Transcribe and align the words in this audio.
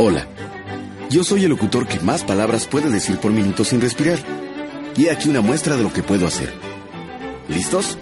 Hola. 0.00 0.28
Yo 1.10 1.24
soy 1.24 1.42
el 1.42 1.50
locutor 1.50 1.88
que 1.88 1.98
más 1.98 2.22
palabras 2.22 2.68
puede 2.68 2.88
decir 2.88 3.18
por 3.18 3.32
minuto 3.32 3.64
sin 3.64 3.80
respirar. 3.80 4.20
Y 4.96 5.08
aquí 5.08 5.28
una 5.28 5.40
muestra 5.40 5.76
de 5.76 5.82
lo 5.82 5.92
que 5.92 6.04
puedo 6.04 6.24
hacer. 6.24 6.54
¿Listos? 7.48 7.98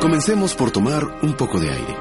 Comencemos 0.00 0.56
por 0.56 0.72
tomar 0.72 1.20
un 1.22 1.34
poco 1.34 1.60
de 1.60 1.70
aire. 1.70 1.96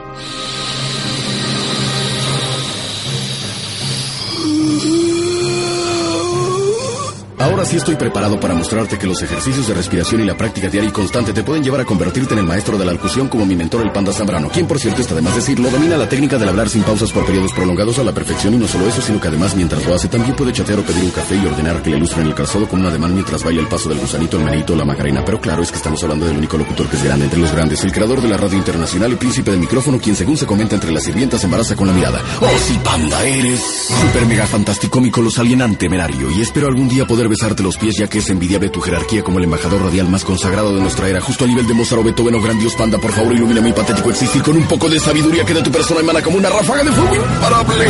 Ahora 7.40 7.64
sí 7.64 7.78
estoy 7.78 7.96
preparado 7.96 8.38
para 8.38 8.54
mostrarte 8.54 8.98
que 8.98 9.08
los 9.08 9.22
ejercicios 9.22 9.66
de 9.66 9.74
respiración 9.74 10.20
y 10.20 10.26
la 10.26 10.36
práctica 10.36 10.68
diaria 10.68 10.90
y 10.90 10.92
constante 10.92 11.32
te 11.32 11.42
pueden 11.42 11.64
llevar 11.64 11.80
a 11.80 11.86
convertirte 11.86 12.34
en 12.34 12.42
el 12.42 12.46
maestro 12.46 12.78
de 12.78 12.84
la 12.84 12.92
locución 12.92 13.30
como 13.30 13.46
mi 13.46 13.56
mentor 13.56 13.82
el 13.86 13.94
panda 13.94 14.12
Zambrano, 14.12 14.50
quien 14.50 14.68
por 14.68 14.78
cierto 14.78 15.02
está 15.02 15.16
de 15.16 15.22
más 15.22 15.36
decirlo, 15.38 15.70
domina 15.70 15.96
la 15.96 16.10
técnica 16.10 16.38
del 16.38 16.50
hablar 16.50 16.68
sin 16.68 16.84
pausas 16.84 17.14
por 17.14 17.26
periodos 17.26 17.54
prolongados 17.54 17.98
a 17.98 18.04
la 18.04 18.12
perfección 18.12 18.56
y 18.56 18.58
no 18.58 18.68
solo 18.68 18.88
eso, 18.88 19.02
sino 19.02 19.22
que 19.22 19.30
además 19.30 19.56
mientras 19.56 19.86
lo 19.86 19.96
hace 19.96 20.10
también 20.10 20.36
puede 20.36 20.52
chatear 20.52 20.80
o 20.80 20.84
pedir 20.84 21.02
un 21.02 21.12
café 21.12 21.38
y 21.38 21.46
ordenar 21.46 21.82
que 21.82 21.92
le 21.92 21.98
ilustren 21.98 22.28
el 22.28 22.36
calzado 22.36 22.68
con 22.68 22.82
un 22.82 22.88
ademán 22.88 23.14
mientras 23.14 23.42
baila 23.42 23.62
el 23.62 23.70
paso 23.70 23.88
del 23.88 24.00
gusanito, 24.00 24.38
el 24.38 24.44
menito 24.44 24.74
o 24.74 24.76
la 24.76 24.84
macarena. 24.84 25.24
Pero 25.24 25.40
claro, 25.40 25.64
es 25.64 25.72
que 25.72 25.78
estamos 25.78 26.04
hablando 26.04 26.26
del 26.26 26.38
único 26.38 26.58
locutor 26.58 26.90
que 26.90 26.98
es 26.98 27.04
grande 27.06 27.24
entre 27.24 27.40
los 27.40 27.54
grandes, 27.54 27.82
el 27.86 27.94
creador 27.94 28.22
de 28.22 28.28
la 28.28 28.36
radio 28.36 28.58
internacional 28.58 29.14
y 29.14 29.16
príncipe 29.16 29.52
del 29.52 29.62
micrófono, 29.62 29.98
quien 29.98 30.18
según 30.18 30.36
se 30.36 30.46
comenta 30.46 30.76
entre 30.76 30.92
las 30.92 31.04
sirvientas 31.04 31.42
embaraza 31.46 31.78
con 31.78 31.88
la 31.88 31.94
mirada. 31.94 32.22
Oh, 32.42 32.58
sí, 32.68 32.78
panda, 32.84 33.24
eres 33.24 33.62
super 33.88 34.26
mega 34.26 34.46
fantástico, 34.46 34.92
cómico, 34.92 35.22
los 35.22 35.40
alienante, 35.40 35.78
temerario, 35.78 36.30
y 36.32 36.42
espero 36.42 36.68
algún 36.68 36.90
día 36.90 37.06
poder 37.06 37.29
besarte 37.30 37.64
los 37.64 37.78
pies 37.78 37.96
ya 37.98 38.08
que 38.08 38.18
es 38.18 38.30
envidiable 38.30 38.70
tu 38.70 38.82
jerarquía 38.82 39.24
como 39.24 39.38
el 39.38 39.46
embajador 39.46 39.82
radial 39.82 40.10
más 40.10 40.26
consagrado 40.26 40.76
de 40.76 40.82
nuestra 40.82 41.08
era, 41.08 41.22
justo 41.22 41.46
a 41.46 41.48
nivel 41.48 41.68
de 41.68 41.74
Mozart 41.74 42.02
o 42.02 42.04
Beethoven 42.04 42.36
o 42.36 42.42
Grandios 42.42 42.74
Panda. 42.76 42.98
Por 42.98 43.12
favor, 43.12 43.34
ilumina 43.34 43.62
mi 43.62 43.72
patético 43.72 44.10
existir 44.10 44.42
con 44.42 44.58
un 44.58 44.68
poco 44.68 44.90
de 44.90 45.00
sabiduría 45.00 45.46
que 45.46 45.54
de 45.54 45.62
tu 45.62 45.72
persona 45.72 46.02
emana 46.02 46.22
como 46.22 46.38
una 46.38 46.50
ráfaga 46.50 46.84
de 46.84 46.92
fuego 46.92 47.16
imparable. 47.16 47.86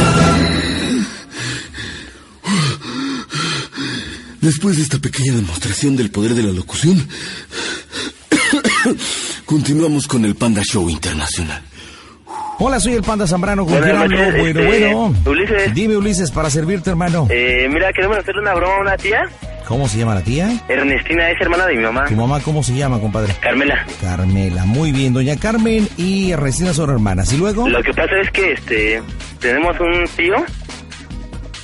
Después 4.42 4.78
de 4.78 4.84
esta 4.84 5.00
pequeña 5.00 5.34
demostración 5.34 5.96
del 5.96 6.12
poder 6.12 6.34
de 6.34 6.44
la 6.44 6.54
locución, 6.54 7.08
continuamos 9.46 10.08
con 10.08 10.24
el 10.26 10.36
Panda 10.36 10.62
Show 10.64 10.90
Internacional. 10.90 11.64
Hola, 12.62 12.80
soy 12.80 12.94
el 12.94 13.04
Panda 13.04 13.26
Zambrano. 13.26 13.66
¿Con 13.66 13.80
quién 13.82 13.96
hablo? 13.96 14.18
Bueno, 14.18 14.60
este, 14.60 14.66
bueno. 14.66 15.16
Ulises. 15.26 15.74
Dime, 15.74 15.96
Ulises, 15.98 16.30
para 16.32 16.50
servirte, 16.50 16.90
hermano. 16.90 17.26
Eh, 17.30 17.68
mira, 17.72 17.92
queremos 17.94 18.18
hacerle 18.18 18.42
una 18.42 18.54
broma 18.54 18.76
a 18.76 18.82
una 18.82 18.98
tía. 18.98 19.22
¿Cómo 19.66 19.88
se 19.88 20.00
llama 20.00 20.16
la 20.16 20.22
tía? 20.22 20.50
Ernestina 20.68 21.30
es 21.30 21.40
hermana 21.40 21.68
de 21.68 21.76
mi 21.76 21.84
mamá. 21.84 22.06
¿Tu 22.06 22.16
mamá 22.16 22.40
cómo 22.42 22.62
se 22.64 22.74
llama, 22.76 23.00
compadre? 23.00 23.34
Carmela. 23.40 23.86
Carmela. 24.02 24.66
Muy 24.66 24.92
bien, 24.92 25.14
doña 25.14 25.38
Carmen 25.38 25.88
y 25.96 26.32
Ernestina 26.32 26.74
son 26.74 26.90
hermanas. 26.90 27.32
¿Y 27.32 27.38
luego? 27.38 27.70
Lo 27.70 27.82
que 27.84 27.94
pasa 27.94 28.12
es 28.22 28.32
que 28.32 28.52
este 28.54 29.02
tenemos 29.40 29.80
un 29.80 30.06
tío 30.18 30.36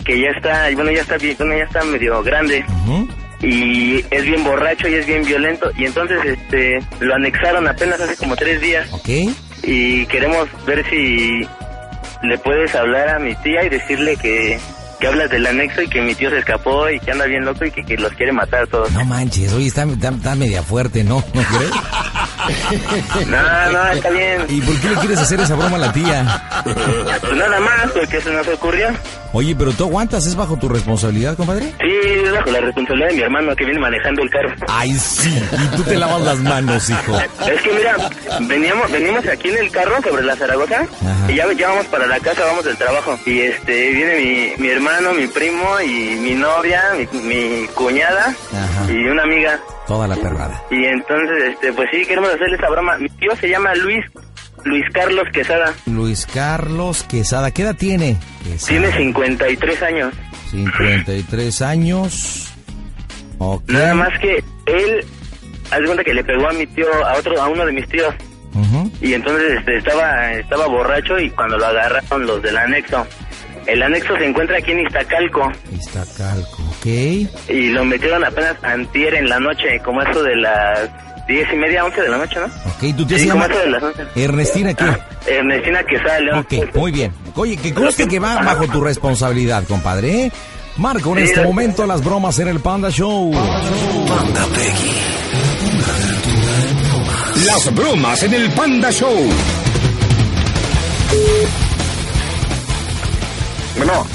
que 0.05 0.19
ya 0.21 0.27
está, 0.37 0.69
bueno, 0.75 0.91
ya 0.91 1.01
está 1.01 1.17
bien, 1.17 1.35
bueno, 1.39 1.57
ya 1.57 1.63
está 1.63 1.83
medio 1.83 2.21
grande 2.21 2.63
Ujú. 2.83 3.07
y 3.41 4.05
es 4.11 4.23
bien 4.23 4.43
borracho 4.43 4.87
y 4.87 4.93
es 4.93 5.05
bien 5.07 5.25
violento 5.25 5.71
y 5.75 5.85
entonces 5.85 6.19
este 6.23 6.77
lo 6.99 7.15
anexaron 7.15 7.67
apenas 7.67 7.99
hace 7.99 8.15
como 8.15 8.35
tres 8.35 8.61
días 8.61 8.87
Ok. 8.93 9.09
Y 9.65 10.05
queremos 10.07 10.47
ver 10.65 10.85
si 10.89 11.47
le 12.23 12.37
puedes 12.39 12.73
hablar 12.75 13.09
a 13.09 13.19
mi 13.19 13.35
tía 13.35 13.63
y 13.63 13.69
decirle 13.69 14.17
que 14.17 14.59
que 14.99 15.07
hablas 15.07 15.29
del 15.29 15.45
anexo 15.45 15.81
y 15.81 15.89
que 15.89 16.01
mi 16.01 16.15
tío 16.15 16.29
se 16.29 16.39
escapó 16.39 16.89
y 16.89 16.99
que 16.99 17.11
anda 17.11 17.25
bien 17.25 17.43
loco 17.43 17.65
y 17.65 17.71
que, 17.71 17.83
que 17.83 17.97
los 17.97 18.13
quiere 18.13 18.31
matar 18.31 18.65
todos. 18.67 18.91
No 18.93 19.03
manches, 19.03 19.51
oye, 19.53 19.67
está, 19.67 19.83
está, 19.83 20.09
está 20.09 20.35
media 20.35 20.63
fuerte, 20.63 21.03
¿no? 21.03 21.15
¿No 21.33 21.41
crees? 21.43 21.71
No, 23.27 23.71
no, 23.71 23.87
está 23.91 24.09
bien. 24.09 24.45
¿Y 24.49 24.61
por 24.61 24.79
qué 24.79 24.89
le 24.89 24.95
quieres 24.97 25.19
hacer 25.19 25.39
esa 25.39 25.55
broma 25.55 25.77
a 25.77 25.79
la 25.79 25.93
tía? 25.93 26.43
Pues 26.63 27.35
nada 27.35 27.59
más, 27.59 27.91
porque 27.93 28.21
se 28.21 28.31
nos 28.31 28.47
ocurrió. 28.47 28.89
Oye, 29.33 29.53
pero 29.55 29.73
tú 29.73 29.83
aguantas, 29.85 30.25
¿es 30.27 30.35
bajo 30.35 30.55
tu 30.57 30.69
responsabilidad, 30.69 31.35
compadre? 31.35 31.73
Sí, 31.79 32.23
es 32.23 32.31
bajo 32.31 32.51
la 32.51 32.61
responsabilidad 32.61 33.09
de 33.09 33.15
mi 33.15 33.21
hermano 33.21 33.55
que 33.55 33.65
viene 33.65 33.79
manejando 33.79 34.21
el 34.21 34.29
carro. 34.29 34.53
Ay, 34.69 34.93
sí, 34.93 35.29
y 35.51 35.75
tú 35.75 35.83
te 35.83 35.97
lavas 35.97 36.21
las 36.21 36.37
manos, 36.39 36.89
hijo. 36.89 37.19
Es 37.19 37.61
que 37.61 37.73
mira, 37.73 37.97
veníamos, 38.47 38.89
venimos 38.91 39.27
aquí 39.27 39.49
en 39.49 39.57
el 39.57 39.71
carro 39.71 40.01
sobre 40.01 40.23
la 40.23 40.35
Zaragoza 40.37 40.81
Ajá. 40.81 41.31
y 41.31 41.35
ya, 41.35 41.51
ya 41.53 41.67
vamos 41.69 41.85
para 41.87 42.07
la 42.07 42.19
casa, 42.19 42.45
vamos 42.45 42.63
del 42.63 42.77
trabajo. 42.77 43.19
Y 43.25 43.41
este, 43.41 43.89
viene 43.91 44.15
mi, 44.57 44.63
mi 44.63 44.69
hermano, 44.69 45.13
mi 45.13 45.27
primo 45.27 45.81
y 45.81 46.15
mi 46.21 46.33
novia, 46.35 46.81
mi, 46.97 47.19
mi 47.21 47.67
cuñada 47.73 48.27
Ajá. 48.53 48.91
y 48.91 49.05
una 49.07 49.23
amiga. 49.23 49.59
Toda 49.87 50.07
la 50.07 50.15
perrada. 50.15 50.63
Y 50.71 50.83
entonces, 50.85 51.53
este, 51.53 51.73
pues 51.73 51.89
sí, 51.91 52.05
queremos 52.05 52.29
hacerle 52.29 52.55
esa 52.55 52.69
broma. 52.69 52.97
Mi 52.97 53.09
tío 53.09 53.35
se 53.35 53.47
llama 53.49 53.73
Luis, 53.75 54.03
Luis 54.63 54.85
Carlos 54.93 55.27
Quesada. 55.31 55.73
Luis 55.85 56.25
Carlos 56.25 57.03
Quesada, 57.03 57.51
¿qué 57.51 57.61
edad 57.61 57.75
tiene? 57.75 58.17
Quesada. 58.43 58.67
Tiene 58.67 58.91
53 58.97 59.83
años. 59.83 60.13
53 60.51 61.61
años. 61.61 62.53
Nada 63.67 63.93
más 63.95 64.19
que 64.19 64.43
él, 64.65 65.05
haz 65.71 65.79
de 65.79 65.85
cuenta 65.85 66.03
que 66.03 66.13
le 66.13 66.23
pegó 66.23 66.49
a 66.49 66.53
mi 66.53 66.65
tío, 66.67 66.87
a 67.05 67.17
otro, 67.17 67.41
a 67.41 67.47
uno 67.47 67.65
de 67.65 67.73
mis 67.73 67.87
tíos. 67.87 68.13
Y 69.01 69.13
entonces 69.13 69.59
este, 69.59 69.77
estaba, 69.77 70.31
estaba 70.31 70.67
borracho 70.67 71.19
y 71.19 71.29
cuando 71.31 71.57
lo 71.57 71.65
agarraron 71.65 72.25
los 72.25 72.41
del 72.41 72.57
anexo. 72.57 73.05
El 73.67 73.83
anexo 73.83 74.15
se 74.15 74.25
encuentra 74.25 74.57
aquí 74.59 74.71
en 74.71 74.81
Iztacalco 74.81 75.51
Iztacalco, 75.71 76.63
ok. 76.85 77.49
y 77.49 77.69
lo 77.69 77.83
metieron 77.85 78.23
apenas 78.23 78.55
antier 78.63 79.15
en 79.15 79.29
la 79.29 79.39
noche, 79.39 79.79
como 79.83 80.01
eso 80.01 80.21
de 80.23 80.35
las 80.35 80.89
diez 81.27 81.47
y 81.51 81.55
media, 81.55 81.83
once 81.85 82.01
de 82.01 82.09
la 82.09 82.17
noche, 82.17 82.39
¿no? 82.39 82.45
Ok, 82.45 82.95
¿tú 82.95 83.05
te 83.05 83.17
Sí, 83.19 83.27
como 83.27 83.45
eso 83.45 83.57
de 83.57 83.69
las 83.69 83.83
once. 83.83 84.03
Ernestina, 84.15 84.73
¿qué? 84.73 84.83
Ah, 84.85 84.99
Ernestina 85.27 85.83
Quesada 85.83 86.19
León. 86.19 86.39
Ok, 86.39 86.75
muy 86.75 86.91
bien. 86.91 87.11
Oye, 87.35 87.57
que 87.57 87.73
conste 87.73 88.07
que 88.07 88.19
va 88.19 88.35
bajo 88.41 88.67
tu 88.67 88.81
responsabilidad, 88.83 89.63
compadre, 89.67 90.25
¿eh? 90.25 90.31
Marco 90.77 91.11
en 91.17 91.25
Sí, 91.25 91.31
este 91.31 91.41
momento 91.43 91.85
las 91.87 92.03
bromas 92.03 92.37
en 92.39 92.49
el 92.49 92.59
Panda 92.59 92.89
Show. 92.89 93.31
Las 97.45 97.73
bromas 97.75 98.23
en 98.23 98.33
el 98.33 98.49
Panda 98.51 98.91
Show. 98.91 99.15
Bueno, 103.77 104.05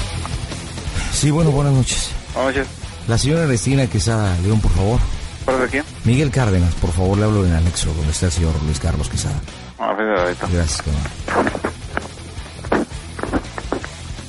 Sí, 1.13 1.31
bueno, 1.31 1.51
buenas 1.51 1.73
noches. 1.75 2.11
Oye, 2.45 2.65
La 3.09 3.19
señora 3.19 3.43
Ernestina 3.45 3.87
Quesada 3.87 4.37
León, 4.43 4.61
por 4.61 4.71
favor. 4.73 5.01
¿por 5.45 5.69
quién? 5.69 5.85
Miguel 6.05 6.31
Cárdenas, 6.31 6.75
por 6.75 6.93
favor, 6.93 7.19
le 7.19 7.25
hablo 7.25 7.45
en 7.45 7.51
el 7.53 7.57
anexo 7.57 7.93
donde 7.95 8.13
está 8.13 8.27
el 8.27 8.33
señor 8.33 8.53
Luis 8.65 8.79
Carlos 8.79 9.09
Quesada. 9.09 9.41
A 9.79 9.93
ver, 9.95 10.19
ahorita. 10.19 10.47
Gracias, 10.53 10.83
cabrón. 10.83 11.51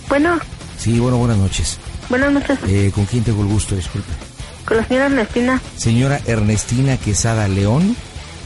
Bueno, 0.09 0.39
Sí, 0.77 1.00
bueno, 1.00 1.17
buenas 1.17 1.38
noches. 1.38 1.77
buenas 2.09 2.31
noches. 2.31 2.57
Eh, 2.67 2.91
¿Con 2.94 3.05
quién 3.05 3.23
tengo 3.23 3.41
el 3.44 3.47
gusto? 3.50 3.75
Disculpe. 3.75 4.09
Con 4.66 4.77
la 4.77 4.85
señora 4.88 5.05
Ernestina. 5.07 5.61
Señora 5.77 6.19
Ernestina 6.25 6.97
Quesada 6.97 7.47
León. 7.47 7.95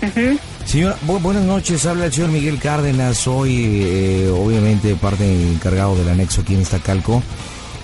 Ujú. 0.01 0.37
Señora, 0.65 0.97
bu- 1.07 1.21
buenas 1.21 1.43
noches, 1.43 1.85
habla 1.85 2.05
el 2.05 2.13
señor 2.13 2.29
Miguel 2.31 2.59
Cárdenas, 2.59 3.17
soy 3.17 3.83
eh, 3.85 4.29
obviamente 4.35 4.95
parte 4.95 5.23
encargado 5.51 5.95
del 5.95 6.09
anexo 6.09 6.41
aquí 6.41 6.55
en 6.55 6.61
Iztacalco. 6.61 7.21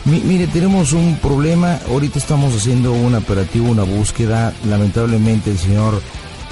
Mi- 0.06 0.22
mire, 0.22 0.48
tenemos 0.48 0.94
un 0.94 1.18
problema, 1.18 1.80
ahorita 1.90 2.18
estamos 2.18 2.56
haciendo 2.56 2.92
un 2.92 3.14
operativo, 3.16 3.70
una 3.70 3.84
búsqueda, 3.84 4.52
lamentablemente 4.68 5.52
el 5.52 5.58
señor 5.60 6.02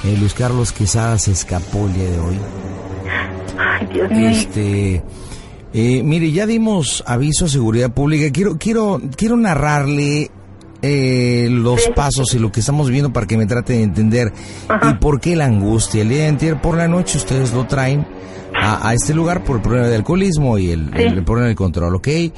eh, 0.03 0.15
Luis 0.19 0.33
Carlos 0.33 0.71
Quesada 0.71 1.17
se 1.17 1.31
escapó 1.31 1.87
el 1.87 1.93
día 1.93 2.09
de 2.11 2.19
hoy. 2.19 2.37
Ay, 3.57 3.87
Dios 3.91 4.11
mío. 4.11 4.29
Este, 4.29 5.03
eh, 5.73 6.03
mire, 6.03 6.31
ya 6.31 6.45
dimos 6.45 7.03
aviso 7.07 7.45
a 7.45 7.49
seguridad 7.49 7.91
pública. 7.91 8.31
Quiero, 8.31 8.57
quiero, 8.57 9.01
quiero 9.17 9.35
narrarle 9.35 10.29
eh, 10.81 11.47
los 11.51 11.83
Sí. 11.83 11.89
pasos 11.95 12.33
y 12.35 12.39
lo 12.39 12.51
que 12.51 12.59
estamos 12.61 12.89
viendo 12.89 13.11
para 13.11 13.25
que 13.27 13.35
me 13.35 13.45
trate 13.47 13.73
de 13.73 13.83
entender 13.83 14.31
Ajá. 14.69 14.91
y 14.91 14.93
por 14.93 15.19
qué 15.19 15.35
la 15.35 15.45
angustia. 15.45 16.03
El 16.03 16.09
día 16.09 16.19
de 16.19 16.27
antier 16.27 16.61
por 16.61 16.77
la 16.77 16.87
noche 16.87 17.17
ustedes 17.17 17.51
lo 17.51 17.65
traen 17.67 18.05
a, 18.61 18.89
a 18.89 18.93
este 18.93 19.13
lugar 19.13 19.43
por 19.43 19.57
el 19.57 19.61
problema 19.61 19.87
de 19.87 19.95
alcoholismo 19.95 20.57
y 20.57 20.71
el, 20.71 20.85
Sí. 20.95 21.03
el 21.03 21.23
problema 21.23 21.47
del 21.47 21.55
control, 21.55 21.95
¿ok? 21.95 22.07
Eh, 22.07 22.31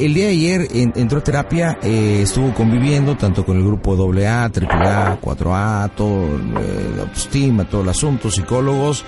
el 0.00 0.14
día 0.14 0.26
de 0.26 0.30
ayer 0.32 0.68
en- 0.74 0.92
entró 0.96 1.18
a 1.18 1.24
terapia, 1.24 1.78
eh, 1.82 2.20
estuvo 2.22 2.52
conviviendo 2.54 3.16
tanto 3.16 3.44
con 3.44 3.56
el 3.56 3.64
grupo 3.64 3.94
AA, 3.94 4.48
AAA, 4.50 5.18
4A, 5.20 5.90
todo, 5.94 6.24
eh, 6.60 7.00
autoestima, 7.00 7.64
todo 7.68 7.82
el 7.82 7.88
asunto, 7.88 8.30
psicólogos. 8.30 9.04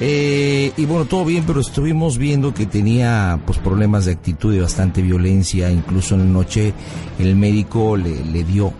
Eh, 0.00 0.72
y 0.76 0.84
bueno, 0.84 1.04
todo 1.04 1.24
bien, 1.24 1.44
pero 1.46 1.60
estuvimos 1.60 2.18
viendo 2.18 2.52
que 2.52 2.66
tenía 2.66 3.38
pues 3.46 3.58
problemas 3.58 4.06
de 4.06 4.12
actitud 4.12 4.52
y 4.52 4.58
bastante 4.58 5.00
violencia. 5.00 5.70
Incluso 5.70 6.14
en 6.16 6.20
la 6.22 6.26
noche 6.26 6.72
el 7.20 7.36
médico 7.36 7.96
le, 7.96 8.24
le 8.24 8.42
dio 8.42 8.72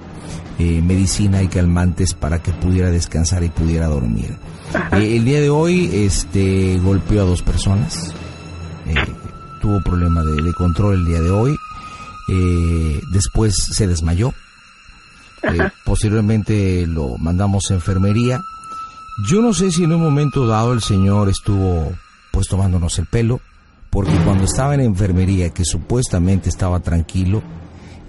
eh, 0.59 0.81
medicina 0.83 1.43
y 1.43 1.49
calmantes 1.49 2.15
para 2.15 2.43
que 2.43 2.53
pudiera 2.53 2.91
descansar 2.91 3.43
y 3.43 3.49
pudiera 3.49 3.87
dormir. 3.89 4.37
Eh, 4.93 5.17
el 5.17 5.25
día 5.25 5.41
de 5.41 5.51
hoy 5.51 5.91
este 5.93 6.79
golpeó 6.79 7.23
a 7.23 7.25
dos 7.25 7.43
personas. 7.43 8.13
Eh, 8.87 8.95
tuvo 9.61 9.83
problema 9.83 10.23
de, 10.23 10.43
de 10.43 10.53
control 10.55 10.95
el 10.95 11.05
día 11.07 11.21
de 11.21 11.31
hoy. 11.31 11.57
Después 13.13 13.55
se 13.55 13.87
desmayó. 13.87 14.33
Posteriormente 15.85 16.87
lo 16.87 17.19
mandamos 17.19 17.65
a 17.71 17.75
enfermería. 17.75 18.41
Yo 19.29 19.43
no 19.43 19.53
sé 19.53 19.71
si 19.71 19.85
en 19.85 19.93
un 19.93 20.01
momento 20.01 20.47
dado 20.47 20.73
el 20.73 20.81
señor 20.81 21.29
estuvo 21.29 21.93
pues 22.31 22.49
tomándonos 22.49 22.99
el 22.99 23.07
pelo, 23.07 23.41
porque 23.91 24.17
cuando 24.25 24.45
estaba 24.45 24.75
en 24.75 24.81
enfermería, 24.81 25.51
que 25.51 25.65
supuestamente 25.65 26.49
estaba 26.49 26.81
tranquilo, 26.81 27.43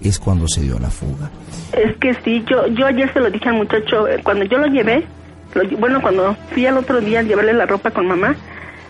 es 0.08 0.18
cuando 0.18 0.46
se 0.48 0.60
dio 0.62 0.78
la 0.78 0.90
fuga. 0.90 1.30
Es 1.72 1.96
que 1.96 2.14
sí, 2.24 2.44
yo, 2.48 2.66
yo 2.68 2.86
ayer 2.86 3.12
se 3.12 3.20
lo 3.20 3.30
dije 3.30 3.48
al 3.48 3.56
muchacho, 3.56 4.06
eh, 4.08 4.20
cuando 4.22 4.44
yo 4.44 4.58
lo 4.58 4.66
llevé, 4.66 5.04
bueno, 5.78 6.00
cuando 6.02 6.36
fui 6.52 6.66
al 6.66 6.78
otro 6.78 7.00
día 7.00 7.20
a 7.20 7.22
llevarle 7.22 7.52
la 7.52 7.66
ropa 7.66 7.90
con 7.90 8.06
mamá, 8.06 8.34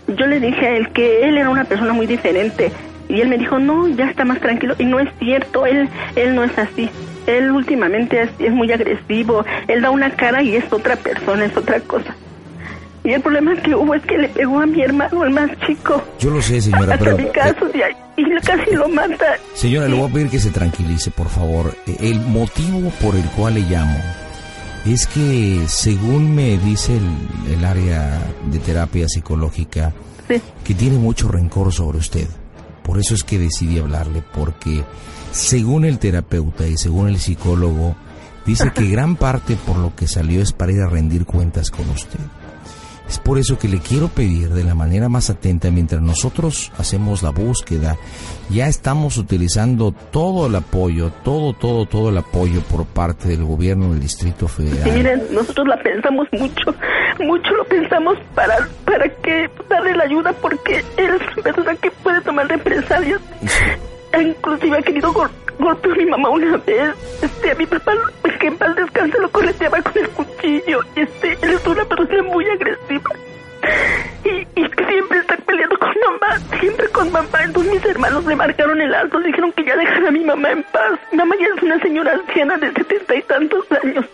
yo 0.08 0.26
le 0.26 0.40
dije 0.40 0.66
a 0.66 0.76
él 0.76 0.90
que 0.90 1.28
él 1.28 1.38
era 1.38 1.50
una 1.50 1.64
persona 1.64 1.92
muy 1.92 2.06
diferente. 2.06 2.70
Y 3.08 3.20
él 3.20 3.28
me 3.28 3.36
dijo, 3.36 3.58
no, 3.58 3.86
ya 3.88 4.08
está 4.08 4.24
más 4.24 4.40
tranquilo. 4.40 4.74
Y 4.78 4.86
no 4.86 4.98
es 4.98 5.08
cierto, 5.18 5.66
él, 5.66 5.88
él 6.16 6.34
no 6.34 6.42
es 6.42 6.58
así. 6.58 6.88
Él 7.26 7.50
últimamente 7.50 8.28
es 8.38 8.52
muy 8.52 8.72
agresivo. 8.72 9.44
Él 9.68 9.82
da 9.82 9.90
una 9.90 10.10
cara 10.10 10.42
y 10.42 10.56
es 10.56 10.72
otra 10.72 10.96
persona, 10.96 11.44
es 11.44 11.56
otra 11.56 11.80
cosa. 11.80 12.14
Y 13.04 13.12
el 13.12 13.20
problema 13.20 13.54
que 13.56 13.74
hubo 13.74 13.94
es 13.94 14.02
que 14.06 14.16
le 14.16 14.28
pegó 14.30 14.60
a 14.60 14.66
mi 14.66 14.80
hermano, 14.80 15.24
el 15.24 15.30
más 15.30 15.50
chico. 15.66 16.02
Yo 16.18 16.30
lo 16.30 16.40
sé, 16.40 16.60
señora, 16.60 16.96
pero... 16.98 17.16
mi 17.18 17.26
caso 17.26 17.66
y 18.16 18.24
casi 18.40 18.70
lo 18.74 18.88
mata. 18.88 19.36
Señora, 19.54 19.88
le 19.88 19.94
voy 19.96 20.08
a 20.08 20.12
pedir 20.12 20.30
que 20.30 20.38
se 20.40 20.50
tranquilice, 20.50 21.10
por 21.10 21.28
favor. 21.28 21.74
Eh, 21.86 21.96
El 22.00 22.20
motivo 22.20 22.90
por 23.02 23.14
el 23.16 23.24
cual 23.30 23.54
le 23.54 23.60
llamo 23.60 23.96
es 24.86 25.06
que, 25.06 25.64
según 25.66 26.34
me 26.34 26.56
dice 26.58 26.96
el, 26.96 27.52
el 27.58 27.64
área 27.64 28.20
de 28.50 28.58
terapia 28.58 29.08
psicológica, 29.08 29.92
Sí. 30.28 30.40
que 30.64 30.74
tiene 30.74 30.96
mucho 30.96 31.28
rencor 31.28 31.70
sobre 31.72 31.98
usted. 31.98 32.26
Por 32.82 32.98
eso 32.98 33.14
es 33.14 33.22
que 33.24 33.38
decidí 33.38 33.78
hablarle, 33.78 34.22
porque 34.34 34.82
según 35.32 35.84
el 35.84 35.98
terapeuta 35.98 36.66
y 36.66 36.78
según 36.78 37.08
el 37.08 37.18
psicólogo, 37.18 37.94
dice 38.46 38.70
que 38.74 38.86
gran 38.90 39.16
parte 39.16 39.56
por 39.56 39.76
lo 39.76 39.94
que 39.94 40.08
salió 40.08 40.40
es 40.40 40.52
para 40.52 40.72
ir 40.72 40.80
a 40.80 40.88
rendir 40.88 41.26
cuentas 41.26 41.70
con 41.70 41.88
usted. 41.90 42.20
Es 43.14 43.20
por 43.20 43.38
eso 43.38 43.56
que 43.56 43.68
le 43.68 43.78
quiero 43.78 44.08
pedir 44.08 44.48
de 44.48 44.64
la 44.64 44.74
manera 44.74 45.08
más 45.08 45.30
atenta, 45.30 45.70
mientras 45.70 46.02
nosotros 46.02 46.72
hacemos 46.78 47.22
la 47.22 47.30
búsqueda, 47.30 47.96
ya 48.50 48.66
estamos 48.66 49.18
utilizando 49.18 49.92
todo 49.92 50.48
el 50.48 50.56
apoyo, 50.56 51.12
todo, 51.22 51.52
todo, 51.52 51.86
todo 51.86 52.08
el 52.08 52.18
apoyo 52.18 52.60
por 52.62 52.86
parte 52.86 53.28
del 53.28 53.44
gobierno 53.44 53.92
del 53.92 54.00
Distrito 54.00 54.48
Sí, 54.48 54.64
Federal. 54.64 54.92
miren, 54.96 55.22
nosotros 55.30 55.68
la 55.68 55.80
pensamos 55.80 56.26
mucho, 56.32 56.74
mucho 57.20 57.50
lo 57.54 57.64
pensamos 57.66 58.18
para, 58.34 58.68
para 58.84 59.08
que 59.08 59.48
darle 59.70 59.94
la 59.94 60.02
ayuda 60.04 60.32
porque 60.42 60.78
él 60.96 61.10
es 61.14 61.34
una 61.34 61.42
persona 61.44 61.76
que 61.76 61.92
puede 62.02 62.20
tomar 62.22 62.48
represalias. 62.48 63.20
Inclusive 64.20 64.76
ha 64.78 64.82
querido 64.82 65.12
golpear 65.58 65.94
a 65.94 65.96
mi 65.96 66.06
mamá 66.06 66.28
una 66.30 66.56
vez. 66.58 66.94
Este, 67.22 67.50
a 67.50 67.54
mi 67.54 67.66
papá, 67.66 67.92
pues, 68.22 68.36
que 68.38 68.46
en 68.46 68.56
paz 68.56 68.74
descanse, 68.76 69.18
lo 69.20 69.30
correteaba 69.30 69.82
con 69.82 69.98
el 69.98 70.08
cuchillo. 70.10 70.80
Este, 70.96 71.38
él 71.42 71.50
es 71.50 71.66
una 71.66 71.84
persona 71.84 72.22
muy 72.22 72.48
agresiva. 72.48 73.10
Y, 74.24 74.60
y 74.60 74.70
siempre 74.88 75.18
está 75.20 75.36
peleando 75.36 75.78
con 75.78 75.88
mamá, 75.88 76.38
siempre 76.60 76.88
con 76.88 77.12
mamá. 77.12 77.42
Entonces 77.44 77.72
mis 77.72 77.84
hermanos 77.84 78.24
le 78.26 78.36
marcaron 78.36 78.80
el 78.80 78.94
alto, 78.94 79.18
le 79.18 79.28
dijeron 79.28 79.52
que 79.52 79.64
ya 79.64 79.76
dejara 79.76 80.08
a 80.08 80.10
mi 80.10 80.24
mamá 80.24 80.50
en 80.50 80.62
paz. 80.64 80.98
Mamá 81.12 81.34
ya 81.40 81.46
es 81.56 81.62
una 81.62 81.78
señora 81.80 82.12
anciana 82.12 82.56
de 82.58 82.72
setenta 82.72 83.14
y 83.14 83.22
tantos 83.22 83.64
años. 83.82 84.04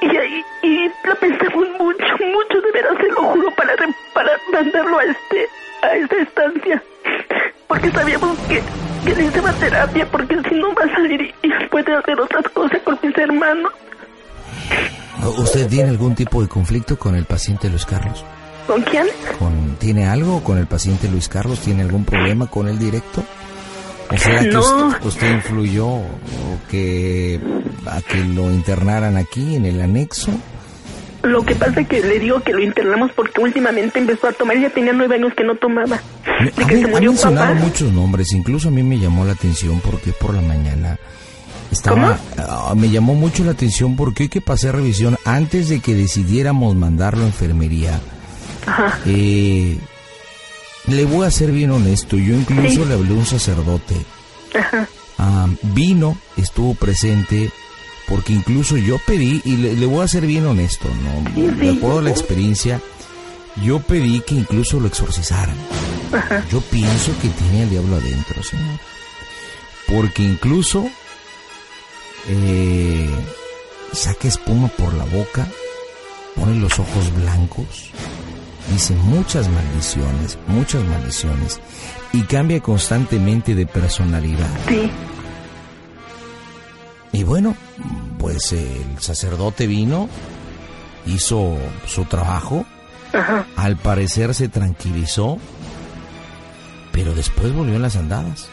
Y 0.00 0.16
ahí, 0.16 0.44
y 0.62 0.90
la 1.04 1.14
pensamos 1.14 1.68
mucho, 1.78 2.04
mucho, 2.26 2.60
de 2.60 2.72
veras, 2.72 2.96
se 2.98 3.08
lo 3.08 3.22
juro, 3.22 3.50
para, 3.56 3.74
para 4.14 4.30
mandarlo 4.52 4.98
a 4.98 5.04
este, 5.04 5.48
a 5.82 5.96
esta 5.96 6.16
estancia. 6.16 6.82
Porque 7.68 7.90
sabíamos 7.90 8.38
que, 8.48 8.62
que 9.04 9.10
necesitaba 9.10 9.52
terapia, 9.54 10.06
porque 10.10 10.36
si 10.48 10.54
no 10.54 10.68
va 10.74 10.84
a 10.84 10.94
salir 10.94 11.20
y, 11.20 11.34
y 11.46 11.68
puede 11.70 11.94
hacer 11.94 12.20
otras 12.20 12.44
cosas 12.54 12.80
con 12.84 12.98
mis 13.02 13.16
hermanos. 13.18 13.72
¿Usted 15.38 15.66
tiene 15.68 15.90
algún 15.90 16.14
tipo 16.14 16.40
de 16.42 16.48
conflicto 16.48 16.98
con 16.98 17.16
el 17.16 17.24
paciente 17.24 17.68
Luis 17.68 17.84
Carlos? 17.84 18.24
¿Con 18.66 18.82
quién? 18.82 19.06
¿Con, 19.38 19.76
¿Tiene 19.78 20.06
algo 20.06 20.42
con 20.42 20.58
el 20.58 20.66
paciente 20.66 21.08
Luis 21.08 21.28
Carlos? 21.28 21.60
¿Tiene 21.60 21.82
algún 21.82 22.04
problema 22.04 22.46
con 22.46 22.68
él 22.68 22.78
directo? 22.78 23.22
¿O 24.12 24.16
será 24.16 24.40
que 24.40 24.48
No. 24.50 24.60
usted, 24.88 25.04
usted 25.06 25.32
influyó 25.34 25.86
o 25.86 26.04
que 26.70 27.40
a 27.86 28.00
que 28.02 28.18
lo 28.24 28.50
internaran 28.50 29.16
aquí 29.16 29.56
en 29.56 29.66
el 29.66 29.80
anexo? 29.80 30.30
Lo 31.26 31.44
que 31.44 31.54
pasa 31.56 31.80
es 31.80 31.88
que 31.88 32.00
le 32.02 32.18
digo 32.20 32.40
que 32.40 32.52
lo 32.52 32.62
internamos 32.62 33.10
porque 33.12 33.40
últimamente 33.40 33.98
empezó 33.98 34.28
a 34.28 34.32
tomar, 34.32 34.58
ya 34.60 34.70
tenía 34.70 34.92
nueve 34.92 35.16
años 35.16 35.32
que 35.36 35.42
no 35.44 35.56
tomaba. 35.56 36.00
Me- 36.40 36.50
De 36.52 36.64
ha, 36.64 36.66
que 36.66 36.74
men- 36.74 36.82
se 36.82 36.88
ha 36.88 36.90
murió 36.92 37.10
un 37.10 37.16
papá. 37.16 37.28
mencionado 37.30 37.54
muchos 37.56 37.92
nombres, 37.92 38.32
incluso 38.32 38.68
a 38.68 38.70
mí 38.70 38.82
me 38.82 38.98
llamó 38.98 39.24
la 39.24 39.32
atención 39.32 39.80
porque 39.80 40.12
por 40.12 40.34
la 40.34 40.40
mañana 40.42 40.98
estaba, 41.72 42.18
ah, 42.38 42.74
me 42.76 42.90
llamó 42.90 43.14
mucho 43.14 43.42
la 43.44 43.50
atención 43.52 43.96
porque 43.96 44.24
hoy 44.24 44.28
que 44.28 44.40
pasé 44.40 44.70
revisión 44.70 45.16
antes 45.24 45.68
de 45.68 45.80
que 45.80 45.94
decidiéramos 45.94 46.76
mandarlo 46.76 47.24
a 47.24 47.26
enfermería, 47.26 47.98
Ajá. 48.66 48.98
eh, 49.06 49.76
le 50.86 51.04
voy 51.06 51.26
a 51.26 51.30
ser 51.32 51.50
bien 51.50 51.72
honesto, 51.72 52.16
yo 52.16 52.34
incluso 52.34 52.68
Sí. 52.68 52.84
le 52.86 52.94
hablé 52.94 53.10
a 53.10 53.14
un 53.18 53.26
sacerdote, 53.26 53.96
Ajá. 54.56 54.88
Ah, 55.18 55.48
vino, 55.62 56.16
estuvo 56.36 56.74
presente, 56.74 57.50
porque 58.08 58.32
incluso 58.32 58.76
yo 58.76 58.98
pedí, 58.98 59.42
y 59.44 59.56
le, 59.56 59.74
le 59.74 59.86
voy 59.86 60.04
a 60.04 60.08
ser 60.08 60.26
bien 60.26 60.46
honesto, 60.46 60.88
¿no? 60.88 61.34
Sí, 61.34 61.42
De 61.42 61.70
acuerdo 61.70 61.98
a 61.98 62.02
la 62.02 62.10
experiencia, 62.10 62.80
yo 63.62 63.80
pedí 63.80 64.20
que 64.20 64.34
incluso 64.34 64.78
lo 64.80 64.86
exorcizaran. 64.86 65.56
Yo 66.50 66.60
pienso 66.60 67.12
que 67.20 67.28
tiene 67.28 67.62
al 67.62 67.70
diablo 67.70 67.96
adentro, 67.96 68.42
señor. 68.42 68.78
Porque 69.88 70.22
incluso 70.22 70.88
eh, 72.28 73.08
saca 73.92 74.28
espuma 74.28 74.68
por 74.68 74.94
la 74.94 75.04
boca, 75.04 75.48
pone 76.34 76.58
los 76.58 76.78
ojos 76.78 77.14
blancos, 77.14 77.90
dice 78.72 78.94
muchas 78.94 79.48
maldiciones, 79.48 80.38
muchas 80.46 80.84
maldiciones, 80.84 81.60
y 82.12 82.22
cambia 82.22 82.60
constantemente 82.60 83.54
de 83.54 83.66
personalidad. 83.66 84.50
Sí. 84.68 84.90
Y 87.26 87.28
bueno, 87.28 87.56
pues 88.20 88.52
el 88.52 89.00
sacerdote 89.00 89.66
vino, 89.66 90.08
hizo 91.06 91.58
su 91.84 92.04
trabajo, 92.04 92.64
Ajá. 93.12 93.44
al 93.56 93.76
parecer 93.76 94.32
se 94.32 94.48
tranquilizó, 94.48 95.38
pero 96.92 97.16
después 97.16 97.52
volvió 97.52 97.74
en 97.74 97.82
las 97.82 97.96
andadas. 97.96 98.46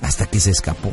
Hasta 0.00 0.26
que 0.26 0.40
se 0.40 0.50
escapó. 0.50 0.90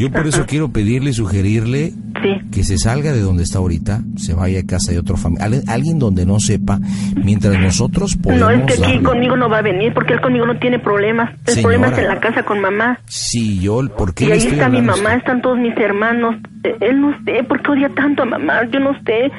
Yo 0.00 0.10
por 0.10 0.26
eso 0.26 0.46
quiero 0.46 0.70
pedirle 0.72 1.10
y 1.10 1.12
sugerirle 1.12 1.92
Sí. 2.22 2.50
que 2.50 2.64
se 2.64 2.76
salga 2.78 3.12
de 3.12 3.20
donde 3.20 3.42
está 3.42 3.58
ahorita, 3.58 4.00
se 4.16 4.32
vaya 4.34 4.60
a 4.60 4.66
casa 4.66 4.92
de 4.92 4.98
otro 4.98 5.16
familiar, 5.16 5.50
alguien 5.68 5.98
donde 5.98 6.24
no 6.26 6.38
sepa, 6.40 6.78
mientras 7.22 7.58
nosotros 7.58 8.16
podemos 8.16 8.48
No, 8.48 8.50
es 8.50 8.64
que 8.64 8.72
aquí 8.82 8.92
darle- 8.94 9.02
conmigo 9.02 9.36
no 9.36 9.48
va 9.50 9.58
a 9.58 9.62
venir 9.62 9.92
porque 9.94 10.14
él 10.14 10.20
conmigo 10.22 10.46
no 10.46 10.58
tiene 10.58 10.78
problemas. 10.78 11.30
El 11.46 11.54
Señora. 11.54 11.62
problema 11.62 11.88
es 11.88 11.98
en 11.98 12.08
la 12.08 12.20
casa 12.20 12.42
con 12.42 12.60
mamá. 12.60 12.98
Sí, 13.06 13.58
yo, 13.60 13.80
¿por 13.96 14.14
qué 14.14 14.24
Y 14.26 14.32
ahí 14.32 14.38
está 14.38 14.68
mi 14.70 14.80
mamá, 14.82 15.14
están 15.14 15.42
todos 15.42 15.58
mis 15.58 15.76
hermanos. 15.76 16.36
Eh, 16.64 16.76
Él 16.80 17.00
no 17.00 17.14
sé 17.24 17.42
por 17.44 17.62
qué 17.62 17.70
odia 17.72 17.88
tanto 17.94 18.22
a 18.22 18.26
mamá, 18.26 18.64
yo 18.72 18.80
no 18.80 18.92
sé. 19.06 19.30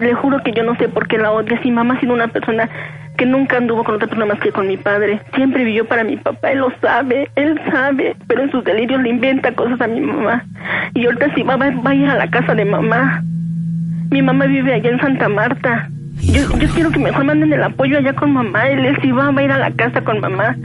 Le 0.00 0.14
juro 0.14 0.38
que 0.44 0.52
yo 0.56 0.62
no 0.64 0.76
sé 0.76 0.88
por 0.88 1.06
qué 1.08 1.16
la 1.18 1.32
odia. 1.32 1.60
Si 1.62 1.70
mamá 1.70 1.94
ha 1.94 2.00
sido 2.00 2.12
una 2.14 2.28
persona 2.28 2.68
que 3.20 3.26
nunca 3.26 3.58
anduvo 3.58 3.84
con 3.84 3.96
otra 3.96 4.08
persona 4.08 4.24
más 4.24 4.40
que 4.40 4.50
con 4.50 4.66
mi 4.66 4.78
padre. 4.78 5.20
Siempre 5.34 5.62
vivió 5.62 5.84
para 5.84 6.04
mi 6.04 6.16
papá, 6.16 6.52
él 6.52 6.60
lo 6.60 6.72
sabe, 6.80 7.28
él 7.36 7.60
sabe, 7.70 8.16
pero 8.26 8.44
en 8.44 8.50
sus 8.50 8.64
delirios 8.64 9.02
le 9.02 9.10
inventa 9.10 9.52
cosas 9.52 9.78
a 9.78 9.86
mi 9.88 10.00
mamá. 10.00 10.42
Y 10.94 11.04
ahorita 11.04 11.34
si 11.34 11.42
va, 11.42 11.58
a 11.60 11.94
ir 11.94 12.08
a 12.08 12.16
la 12.16 12.30
casa 12.30 12.54
de 12.54 12.64
mamá. 12.64 13.22
Mi 14.10 14.22
mamá 14.22 14.46
vive 14.46 14.72
allá 14.72 14.88
en 14.88 15.00
Santa 15.00 15.28
Marta. 15.28 15.90
Yo, 16.22 16.48
yo 16.58 16.68
quiero 16.70 16.90
que 16.90 16.98
mejor 16.98 17.24
manden 17.24 17.52
el 17.52 17.62
apoyo 17.62 17.98
allá 17.98 18.14
con 18.14 18.32
mamá. 18.32 18.66
Él, 18.70 18.86
él 18.86 18.96
va, 19.18 19.30
va 19.30 19.38
a 19.38 19.44
ir 19.44 19.52
a 19.52 19.58
la 19.58 19.70
casa 19.72 20.02
con 20.02 20.18
mamá 20.20 20.56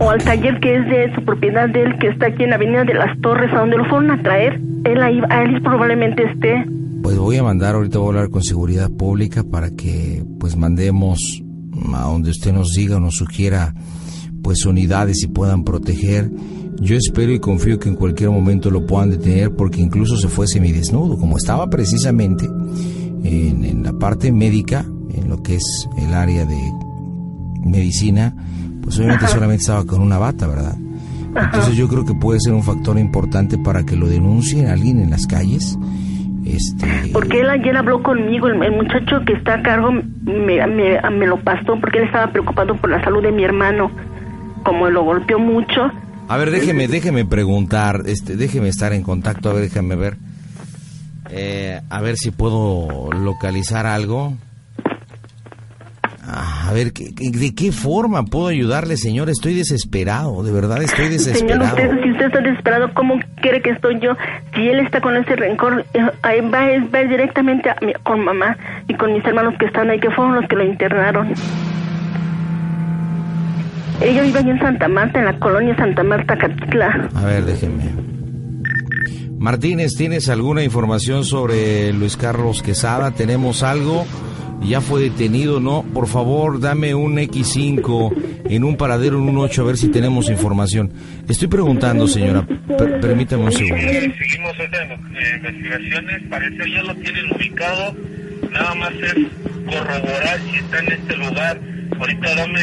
o 0.00 0.08
al 0.08 0.24
taller 0.24 0.58
que 0.60 0.74
es 0.74 0.86
de 0.86 1.14
su 1.14 1.22
propiedad 1.22 1.68
de 1.68 1.82
él, 1.82 1.98
que 1.98 2.08
está 2.08 2.28
aquí 2.28 2.44
en 2.44 2.50
la 2.50 2.56
Avenida 2.56 2.84
de 2.84 2.94
las 2.94 3.20
Torres, 3.20 3.52
a 3.52 3.58
donde 3.58 3.76
lo 3.76 3.84
fueron 3.84 4.10
a 4.10 4.22
traer. 4.22 4.58
Él 4.84 5.02
ahí, 5.02 5.20
a 5.28 5.42
él 5.42 5.60
probablemente 5.60 6.22
esté. 6.24 6.64
Pues 7.02 7.18
voy 7.18 7.36
a 7.36 7.42
mandar, 7.42 7.74
ahorita 7.74 7.98
voy 7.98 8.06
a 8.06 8.08
hablar 8.10 8.30
con 8.30 8.42
seguridad 8.42 8.88
pública 8.90 9.42
para 9.44 9.70
que 9.70 10.24
pues 10.40 10.56
mandemos 10.56 11.42
a 11.94 12.02
donde 12.02 12.30
usted 12.30 12.52
nos 12.52 12.72
diga 12.72 12.96
o 12.96 13.00
nos 13.00 13.14
sugiera 13.14 13.74
pues 14.42 14.64
unidades 14.64 15.22
y 15.22 15.26
puedan 15.26 15.64
proteger. 15.64 16.30
Yo 16.80 16.96
espero 16.96 17.32
y 17.32 17.40
confío 17.40 17.78
que 17.78 17.88
en 17.88 17.96
cualquier 17.96 18.30
momento 18.30 18.70
lo 18.70 18.86
puedan 18.86 19.10
detener 19.10 19.54
porque 19.54 19.80
incluso 19.80 20.16
se 20.16 20.28
fue 20.28 20.46
semidesnudo, 20.46 21.18
como 21.18 21.36
estaba 21.36 21.68
precisamente 21.68 22.46
en, 22.46 23.64
en 23.64 23.82
la 23.82 23.92
parte 23.92 24.30
médica, 24.32 24.86
en 25.10 25.28
lo 25.28 25.42
que 25.42 25.56
es 25.56 25.88
el 25.98 26.14
área 26.14 26.44
de 26.44 26.58
medicina, 27.64 28.34
pues 28.82 28.96
obviamente 28.98 29.26
solamente 29.28 29.62
estaba 29.62 29.84
con 29.84 30.00
una 30.00 30.18
bata, 30.18 30.46
¿verdad? 30.46 30.76
Entonces 31.36 31.76
yo 31.76 31.88
creo 31.88 32.04
que 32.04 32.14
puede 32.14 32.40
ser 32.40 32.54
un 32.54 32.62
factor 32.62 32.98
importante 32.98 33.58
para 33.58 33.84
que 33.84 33.96
lo 33.96 34.08
denuncie 34.08 34.66
alguien 34.66 34.98
en 35.00 35.10
las 35.10 35.26
calles. 35.26 35.78
Este, 36.48 37.10
Porque 37.12 37.40
él 37.40 37.50
ayer 37.50 37.76
habló 37.76 38.02
conmigo, 38.02 38.48
el, 38.48 38.62
el 38.62 38.72
muchacho 38.72 39.20
que 39.26 39.34
está 39.34 39.54
a 39.54 39.62
cargo 39.62 39.92
me, 39.92 40.66
me, 40.66 41.00
me 41.10 41.26
lo 41.26 41.38
pasó 41.38 41.78
porque 41.80 41.98
él 41.98 42.04
estaba 42.04 42.32
preocupado 42.32 42.74
por 42.76 42.90
la 42.90 43.02
salud 43.04 43.22
de 43.22 43.32
mi 43.32 43.44
hermano. 43.44 43.90
Como 44.64 44.88
lo 44.90 45.04
golpeó 45.04 45.38
mucho, 45.38 45.90
A 46.28 46.36
ver, 46.36 46.50
déjeme, 46.50 46.88
déjeme 46.88 47.24
preguntar, 47.24 48.02
este, 48.06 48.36
déjeme 48.36 48.68
estar 48.68 48.92
en 48.92 49.02
contacto, 49.02 49.48
a 49.50 49.52
ver, 49.54 49.62
déjame 49.62 49.94
ver. 49.96 50.16
Eh, 51.30 51.80
a 51.88 52.00
ver 52.00 52.16
si 52.16 52.30
puedo 52.30 53.10
localizar 53.12 53.86
algo. 53.86 54.34
A 56.68 56.72
ver, 56.74 56.92
¿de 56.92 57.54
qué 57.54 57.72
forma 57.72 58.26
puedo 58.26 58.48
ayudarle, 58.48 58.98
señor? 58.98 59.30
Estoy 59.30 59.54
desesperado, 59.54 60.42
de 60.42 60.52
verdad 60.52 60.82
estoy 60.82 61.08
desesperado. 61.08 61.74
Señor, 61.74 61.94
usted, 61.94 62.02
si 62.02 62.10
usted 62.10 62.26
está 62.26 62.40
desesperado, 62.42 62.92
¿cómo 62.92 63.18
quiere 63.40 63.62
que 63.62 63.70
estoy 63.70 63.98
yo? 64.00 64.12
Si 64.54 64.68
él 64.68 64.80
está 64.80 65.00
con 65.00 65.16
ese 65.16 65.34
rencor, 65.34 65.86
eh, 65.94 66.00
ahí 66.20 66.42
va, 66.42 66.66
va 66.94 67.04
directamente 67.04 67.70
con 68.02 68.22
mamá 68.22 68.58
y 68.86 68.92
con 68.92 69.14
mis 69.14 69.24
hermanos 69.24 69.54
que 69.58 69.64
están 69.64 69.88
ahí, 69.88 69.98
que 69.98 70.10
fueron 70.10 70.34
los 70.34 70.46
que 70.46 70.56
lo 70.56 70.64
internaron. 70.66 71.32
Ella 74.02 74.22
vive 74.24 74.38
ahí 74.38 74.50
en 74.50 74.58
Santa 74.58 74.88
Marta, 74.88 75.20
en 75.20 75.24
la 75.24 75.38
colonia 75.38 75.74
Santa 75.74 76.02
Marta, 76.02 76.36
Catitla. 76.36 77.08
A 77.14 77.24
ver, 77.24 77.46
déjeme. 77.46 77.84
Martínez, 79.38 79.94
¿tienes 79.96 80.28
alguna 80.28 80.62
información 80.64 81.24
sobre 81.24 81.94
Luis 81.94 82.18
Carlos 82.18 82.62
Quesada? 82.62 83.12
¿Tenemos 83.12 83.62
algo? 83.62 84.04
Ya 84.62 84.80
fue 84.80 85.02
detenido, 85.02 85.60
¿no? 85.60 85.82
Por 85.82 86.06
favor, 86.06 86.60
dame 86.60 86.94
un 86.94 87.16
X5 87.16 88.42
en 88.50 88.64
un 88.64 88.76
paradero 88.76 89.18
en 89.18 89.28
un 89.28 89.38
8 89.38 89.62
a 89.62 89.64
ver 89.64 89.76
si 89.76 89.88
tenemos 89.88 90.28
información. 90.28 90.92
Estoy 91.28 91.48
preguntando, 91.48 92.06
señora, 92.06 92.46
permítame 93.00 93.44
un 93.44 93.52
segundo. 93.52 93.76
Seguimos 93.76 94.58
estas 94.58 94.98
investigaciones, 95.36 96.22
parece 96.28 96.70
ya 96.70 96.82
lo 96.82 96.94
tienen 96.96 97.32
ubicado, 97.34 97.94
nada 98.50 98.74
más 98.74 98.92
es 98.94 99.14
corroborar 99.66 100.40
si 100.50 100.58
está 100.58 100.78
en 100.80 100.92
este 100.92 101.16
lugar. 101.16 101.60
Ahorita 101.98 102.34
dame 102.36 102.60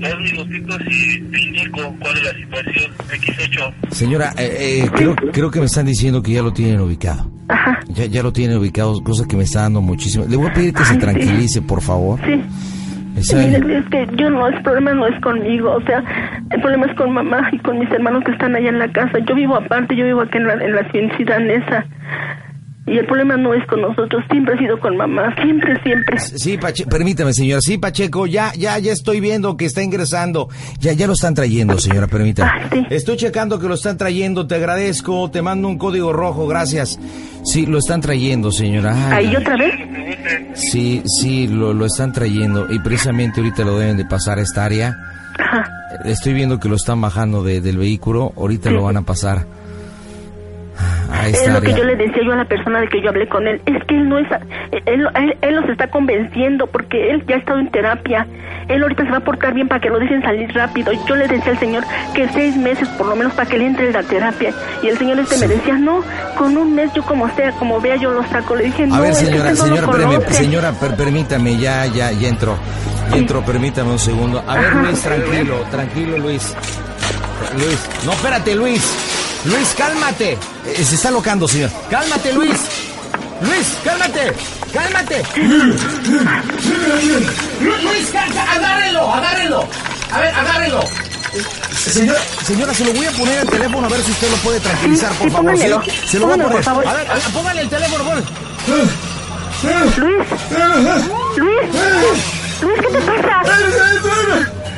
dos 0.00 0.20
minutitos 0.20 0.80
y 0.88 1.20
te 1.20 1.40
indico 1.40 1.96
cuál 1.98 2.16
es 2.16 2.24
la 2.24 2.34
situación. 2.34 2.92
X8. 3.08 3.74
Señora, 3.90 4.32
eh, 4.38 4.82
eh, 4.84 4.90
creo, 4.94 5.14
creo 5.32 5.50
que 5.50 5.60
me 5.60 5.66
están 5.66 5.86
diciendo 5.86 6.22
que 6.22 6.32
ya 6.32 6.42
lo 6.42 6.52
tienen 6.52 6.80
ubicado. 6.80 7.33
Ajá. 7.48 7.80
Ya, 7.88 8.06
ya 8.06 8.22
lo 8.22 8.32
tienen 8.32 8.58
ubicado, 8.58 9.00
cosa 9.02 9.26
que 9.28 9.36
me 9.36 9.44
está 9.44 9.62
dando 9.62 9.80
muchísimo. 9.80 10.24
Le 10.28 10.36
voy 10.36 10.48
a 10.48 10.52
pedir 10.52 10.72
que 10.72 10.84
se 10.84 10.96
tranquilice, 10.96 11.62
por 11.62 11.82
favor. 11.82 12.18
Sí. 12.24 12.40
es 13.16 13.86
que 13.90 14.08
yo 14.16 14.30
no, 14.30 14.48
el 14.48 14.62
problema 14.62 14.94
no 14.94 15.06
es 15.06 15.20
conmigo, 15.20 15.72
o 15.72 15.80
sea, 15.82 16.02
el 16.50 16.60
problema 16.60 16.86
es 16.86 16.96
con 16.96 17.12
mamá 17.12 17.48
y 17.52 17.58
con 17.58 17.78
mis 17.78 17.90
hermanos 17.90 18.24
que 18.24 18.32
están 18.32 18.56
allá 18.56 18.68
en 18.68 18.78
la 18.78 18.90
casa. 18.90 19.18
Yo 19.26 19.34
vivo 19.34 19.56
aparte, 19.56 19.94
yo 19.94 20.04
vivo 20.04 20.22
aquí 20.22 20.38
en 20.38 20.46
la, 20.46 20.54
en 20.54 20.74
la 20.74 20.90
ciudad 20.90 21.50
esa. 21.50 21.86
Y 22.86 22.98
el 22.98 23.06
problema 23.06 23.38
no 23.38 23.54
es 23.54 23.66
con 23.66 23.80
nosotros, 23.80 24.22
siempre 24.30 24.54
ha 24.54 24.58
sido 24.58 24.78
con 24.78 24.94
mamá, 24.94 25.34
siempre, 25.42 25.74
siempre. 25.82 26.18
Sí, 26.18 26.58
Pacheco, 26.58 26.90
permítame, 26.90 27.32
señora. 27.32 27.62
Sí, 27.62 27.78
Pacheco, 27.78 28.26
ya, 28.26 28.52
ya, 28.58 28.78
ya 28.78 28.92
estoy 28.92 29.20
viendo 29.20 29.56
que 29.56 29.64
está 29.64 29.82
ingresando. 29.82 30.50
Ya, 30.80 30.92
ya 30.92 31.06
lo 31.06 31.14
están 31.14 31.34
trayendo, 31.34 31.78
señora, 31.78 32.08
permítame. 32.08 32.50
Ah, 32.52 32.68
sí. 32.70 32.86
Estoy 32.90 33.16
checando 33.16 33.58
que 33.58 33.68
lo 33.68 33.74
están 33.74 33.96
trayendo, 33.96 34.46
te 34.46 34.56
agradezco, 34.56 35.30
te 35.30 35.40
mando 35.40 35.66
un 35.68 35.78
código 35.78 36.12
rojo, 36.12 36.46
gracias. 36.46 36.98
Sí, 37.42 37.64
lo 37.64 37.78
están 37.78 38.02
trayendo, 38.02 38.52
señora. 38.52 39.16
¿Ahí 39.16 39.34
otra 39.34 39.56
vez? 39.56 39.74
Sí, 40.52 41.02
sí, 41.06 41.48
lo, 41.48 41.72
lo 41.72 41.86
están 41.86 42.12
trayendo 42.12 42.70
y 42.70 42.80
precisamente 42.80 43.40
ahorita 43.40 43.64
lo 43.64 43.78
deben 43.78 43.96
de 43.96 44.04
pasar 44.04 44.38
a 44.38 44.42
esta 44.42 44.62
área. 44.62 44.94
Ajá. 45.38 45.70
Estoy 46.04 46.34
viendo 46.34 46.60
que 46.60 46.68
lo 46.68 46.76
están 46.76 47.00
bajando 47.00 47.42
del 47.42 47.78
vehículo, 47.78 48.34
ahorita 48.36 48.70
lo 48.70 48.82
van 48.82 48.98
a 48.98 49.02
pasar 49.02 49.63
es 51.26 51.52
lo 51.52 51.60
que 51.60 51.74
yo 51.74 51.84
le 51.84 51.96
decía 51.96 52.22
yo 52.24 52.32
a 52.32 52.36
la 52.36 52.44
persona 52.44 52.80
de 52.80 52.88
que 52.88 53.00
yo 53.00 53.10
hablé 53.10 53.28
con 53.28 53.46
él. 53.46 53.60
Es 53.66 53.84
que 53.84 53.94
él 53.94 54.08
no 54.08 54.18
es. 54.18 54.26
Él, 54.86 55.08
él, 55.40 55.54
los 55.54 55.68
está 55.68 55.88
convenciendo 55.88 56.66
porque 56.66 57.10
él 57.10 57.24
ya 57.26 57.36
ha 57.36 57.38
estado 57.38 57.58
en 57.58 57.70
terapia. 57.70 58.26
Él 58.68 58.82
ahorita 58.82 59.04
se 59.04 59.10
va 59.10 59.18
a 59.18 59.24
portar 59.24 59.54
bien 59.54 59.68
para 59.68 59.80
que 59.80 59.88
lo 59.88 59.98
dejen 59.98 60.22
salir 60.22 60.52
rápido. 60.54 60.92
Yo 61.06 61.16
le 61.16 61.28
decía 61.28 61.52
al 61.52 61.58
señor 61.58 61.84
que 62.14 62.28
seis 62.28 62.56
meses 62.56 62.88
por 62.90 63.06
lo 63.06 63.16
menos 63.16 63.32
para 63.34 63.48
que 63.48 63.58
le 63.58 63.66
entre 63.66 63.92
la 63.92 64.02
terapia. 64.02 64.52
Y 64.82 64.88
el 64.88 64.98
señor 64.98 65.18
este 65.18 65.38
me 65.38 65.48
decía, 65.48 65.74
no, 65.74 66.02
con 66.36 66.56
un 66.56 66.74
mes 66.74 66.92
yo 66.94 67.02
como 67.02 67.28
sea, 67.34 67.52
como 67.52 67.80
vea 67.80 67.96
yo 67.96 68.12
lo 68.12 68.24
saco. 68.24 68.56
Le 68.56 68.64
dije, 68.64 68.86
no, 68.86 68.96
a 68.96 69.00
ver, 69.00 69.14
señora, 69.14 69.54
señora, 69.54 70.20
señora, 70.30 70.72
permítame, 70.96 71.56
ya, 71.58 71.86
ya, 71.86 72.10
ya 72.12 72.28
entró. 72.28 72.56
Ya 73.10 73.16
entró, 73.18 73.44
permítame 73.44 73.90
un 73.90 73.98
segundo. 73.98 74.42
A 74.46 74.56
ver, 74.56 74.74
Luis, 74.76 75.00
tranquilo, 75.02 75.56
tranquilo, 75.70 76.18
Luis. 76.18 76.54
Luis, 77.58 77.88
no, 78.04 78.12
espérate, 78.12 78.54
Luis. 78.54 79.13
Luis, 79.44 79.74
cálmate. 79.76 80.38
Eh, 80.66 80.84
se 80.84 80.94
está 80.94 81.10
locando, 81.10 81.46
señor. 81.46 81.70
Cálmate, 81.90 82.32
Luis. 82.32 82.58
Luis, 83.42 83.66
cálmate. 83.84 84.32
Cálmate. 84.72 85.22
Luis, 87.60 88.14
agárrenlo, 88.14 89.14
agárrenlo. 89.14 89.68
A 90.12 90.20
ver, 90.20 90.34
agárrenlo. 90.34 90.80
Señora, 91.76 92.20
señora, 92.46 92.72
se 92.74 92.84
lo 92.84 92.92
voy 92.92 93.06
a 93.06 93.10
poner 93.12 93.40
el 93.40 93.48
teléfono 93.48 93.86
a 93.86 93.90
ver 93.90 94.02
si 94.02 94.12
usted 94.12 94.30
lo 94.30 94.36
puede 94.36 94.60
tranquilizar, 94.60 95.12
por 95.14 95.30
favor. 95.30 95.58
¿sí? 95.58 95.66
Se 96.06 96.18
lo 96.18 96.26
voy 96.26 96.34
a 96.34 96.42
poner. 96.42 96.52
Por 96.52 96.62
favor. 96.62 96.86
A 96.86 96.94
ver, 96.94 97.06
póngale 97.32 97.60
el 97.62 97.68
teléfono, 97.68 98.04
por 98.04 98.14
Luis. 98.14 98.26
Luis. 99.98 100.26
Luis, 102.62 102.80
¿qué 102.80 102.86
te 102.86 102.98
pasa? 102.98 103.42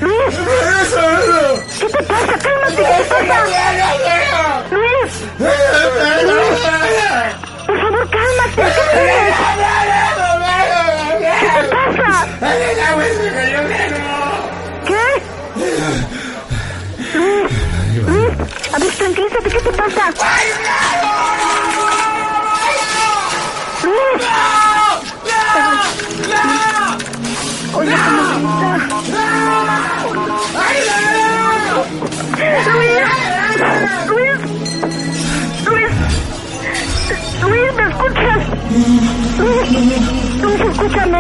Luis. 0.01 0.35
¿Qué 1.79 1.87
te 1.87 2.03
pasa? 2.03 2.23
Cálmate, 2.43 2.77
¿qué 2.77 3.05
te 3.05 3.25
pasa? 3.29 3.56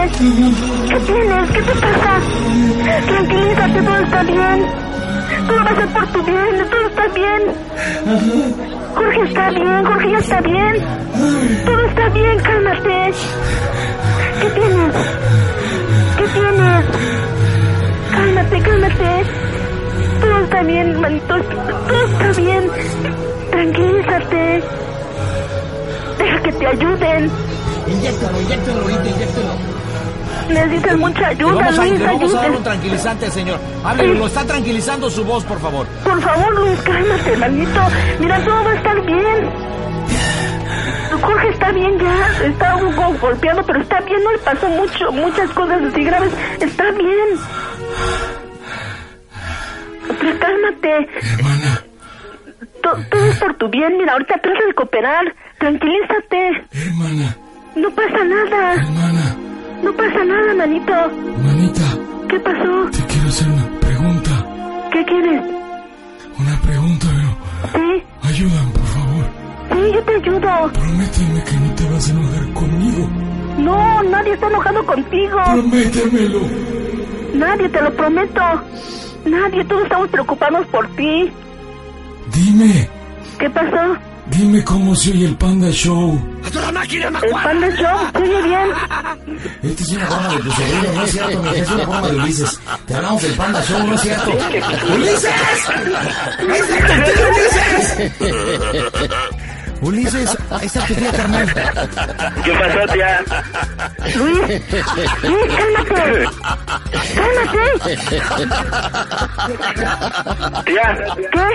¿Qué 0.09 1.01
tienes? 1.01 1.51
¿Qué 1.51 1.63
te 1.63 1.75
pasa? 1.81 2.21
Tranquilízate, 3.07 3.83
todo 3.83 3.97
está 3.97 4.23
bien. 4.23 4.67
Todo 5.49 5.57
va 5.57 5.71
a 5.71 5.75
ser 5.75 5.89
por 5.89 6.07
tu 6.13 6.23
bien, 6.23 6.71
todo 6.71 6.87
está 6.87 7.09
bien. 7.09 7.43
Jorge 8.95 9.23
está 9.25 9.51
bien, 9.51 9.85
Jorge 9.85 10.11
ya 10.11 10.19
está 10.19 10.41
bien. 10.43 10.77
Todo 11.65 11.81
está 11.87 12.09
bien, 12.11 12.39
cálmate. 12.39 13.13
¿Qué 14.41 14.51
tienes? 14.51 14.95
¿Qué 16.17 16.29
tienes? 16.29 16.85
Cálmate, 18.13 18.61
cálmate. 18.61 19.25
Todo 20.21 20.39
está 20.45 20.63
bien, 20.63 21.01
manito. 21.01 21.35
Todo 21.89 22.07
está 22.07 22.41
bien. 22.41 22.71
Tranquilízate. 23.51 24.63
Deja 26.19 26.43
que 26.43 26.53
te 26.53 26.67
ayuden. 26.67 27.31
Inyéctalo, 27.89 28.41
inyéctalo 28.41 28.91
inyéctalo. 28.91 29.76
Necesitas 30.49 30.97
mucha 30.97 31.27
ayuda, 31.29 31.55
vamos 31.55 31.79
a, 31.79 31.85
Luis. 31.85 32.01
Le 32.01 32.07
vamos 32.07 32.35
a 32.35 32.41
dar 32.41 32.51
un 32.51 32.63
tranquilizante, 32.63 33.31
señor. 33.31 33.59
Hable, 33.85 34.15
lo 34.15 34.27
está 34.27 34.45
tranquilizando 34.45 35.11
su 35.11 35.25
voz, 35.25 35.45
por 35.45 35.61
favor. 35.61 35.87
Por 36.05 36.21
favor, 36.21 36.55
Luis, 36.55 36.81
cálmate, 36.83 37.37
manito. 37.37 37.81
Mira, 38.21 38.45
todo 38.45 38.65
va 38.65 38.71
a 38.71 38.75
estar 38.75 39.01
bien. 39.03 39.77
Jorge 41.21 41.49
está 41.49 41.73
bien 41.73 41.99
ya, 41.99 42.47
está 42.47 42.77
un 42.77 42.95
poco 42.95 43.15
golpeado, 43.21 43.63
pero 43.65 43.81
está 43.81 44.01
bien, 44.01 44.23
no 44.23 44.33
le 44.33 44.39
pasó 44.39 44.69
mucho, 44.69 45.13
muchas 45.13 45.51
cosas 45.51 45.83
así 45.83 46.05
graves, 46.05 46.33
está 46.61 46.91
bien. 46.93 47.39
Pero 50.21 50.39
cálmate. 50.39 51.09
Hermana. 51.39 51.85
todo 52.83 53.27
es 53.27 53.39
por 53.39 53.55
tu 53.55 53.69
bien. 53.69 53.97
Mira, 53.99 54.13
ahorita 54.13 54.35
trata 54.41 54.67
de 54.67 54.75
cooperar. 54.75 55.35
Tranquilízate. 55.59 56.65
Hermana. 56.73 57.37
No 57.75 57.91
pasa 57.91 58.25
nada. 58.25 58.75
Hermana. 58.75 59.46
No 59.83 59.93
pasa 59.93 60.25
nada, 60.25 60.55
manito. 60.55 60.93
Manita. 61.45 61.83
¿Qué 62.29 62.41
pasó? 62.41 62.91
Te 62.91 63.05
quiero 63.07 63.29
hacer 63.29 63.49
una 63.49 63.81
pregunta. 63.81 64.31
¿Qué 64.93 65.05
quieres? 65.05 65.43
Una 66.39 66.61
pregunta, 66.61 67.07
pero... 67.15 67.73
¿Sí? 67.73 68.03
Ayudan, 68.23 68.71
por 68.73 68.85
favor. 68.85 69.25
Sí, 69.73 69.93
yo 69.95 70.03
te 70.03 70.15
ayudo. 70.15 70.73
Prométeme 70.73 71.45
que 71.45 71.57
no 71.57 71.75
te 71.75 71.85
vas 71.91 72.09
a 72.09 72.13
enojar 72.13 72.53
conmigo. 72.53 73.09
No, 73.59 74.03
nadie 74.05 74.33
está 74.35 74.47
enojado 74.49 74.85
contigo. 74.87 75.39
Prométemelo. 75.53 76.41
Nadie, 77.35 77.69
te 77.69 77.81
lo 77.83 77.93
prometo. 77.95 78.43
Nadie, 79.25 79.65
todos 79.65 79.83
estamos 79.85 80.09
preocupados 80.09 80.67
por 80.69 80.87
ti. 80.97 81.31
Dime. 82.33 82.89
¿Qué 83.39 83.51
pasó? 83.51 83.97
Dime 84.31 84.65
cómo 84.65 84.95
se 84.95 85.13
oye 85.13 85.27
el 85.27 85.37
Panda 85.37 85.71
Show. 85.71 86.19
¿El 86.89 87.03
Panda 87.43 87.69
Show? 87.71 88.11
¿Se 88.13 88.19
oye 88.19 88.43
bien? 88.43 88.71
Esta 89.63 89.83
es 89.83 89.89
una 89.91 90.07
broma 90.07 90.29
de 90.29 90.39
tu 90.39 90.51
sobrino, 90.53 90.93
no 90.95 91.03
es 91.03 91.11
cierto, 91.11 91.43
mi 91.43 91.49
es 91.49 91.71
una 91.71 91.85
broma 91.85 92.09
de 92.09 92.17
Ulises. 92.17 92.61
Te 92.87 92.95
hablamos 92.95 93.23
del 93.23 93.33
Panda 93.35 93.63
Show, 93.65 93.87
no 93.87 93.95
es 93.95 94.01
cierto. 94.01 94.31
¡Ulises! 94.95 95.35
¡Es 96.39 96.65
Ulises! 97.29 98.13
Ulises, 99.81 100.39
ahí 100.51 100.67
está 100.67 100.87
tu 100.87 100.95
tía 100.95 101.13
carnal. 101.13 101.47
¿Qué 102.45 102.53
pasó, 102.53 102.93
tía? 102.93 103.25
Luis, 104.15 104.39
Luis, 105.23 105.47
cálmate. 105.57 106.29
Cálmate. 107.15 107.97
Tía. 110.65 110.87
¿Qué? 111.33 111.47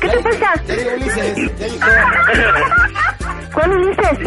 ¿Qué 0.00 0.08
te 0.08 0.18
pasa? 0.22 0.52
¿Cuál 3.52 3.70
Ulises? 3.70 4.18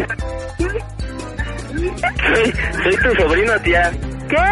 Soy, 2.26 2.52
soy 2.82 2.96
tu 2.96 3.14
sobrino, 3.22 3.60
tía. 3.60 3.92
¿Qué? 4.28 4.44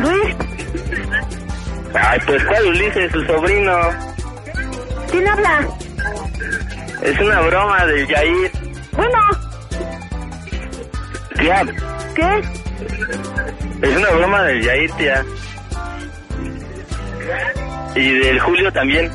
Luis, 0.00 0.36
Ay, 1.94 2.20
pues 2.26 2.44
¿cuál 2.44 2.66
Ulises? 2.66 3.12
Su 3.12 3.24
sobrino. 3.24 3.76
¿quién 5.10 5.26
habla? 5.28 5.68
Es 7.02 7.20
una 7.20 7.40
broma 7.42 7.86
del 7.86 8.06
Yair. 8.08 8.50
Bueno, 8.92 9.18
Tía, 11.38 11.62
¿qué? 12.14 12.42
Es 13.82 13.96
una 13.96 14.10
broma 14.10 14.42
del 14.42 14.62
Yair, 14.62 14.90
tía. 14.92 15.24
Y 17.94 18.18
del 18.18 18.40
Julio 18.40 18.72
también. 18.72 19.10